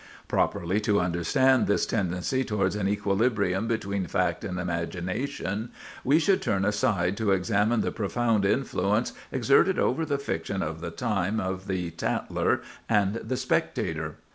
[0.27, 5.69] Properly to understand this tendency towards an equilibrium between fact and imagination,
[6.03, 10.89] we should turn aside to examine the profound influence exerted over the fiction of the
[10.89, 14.15] time of the "Tatler" and the "Spectator."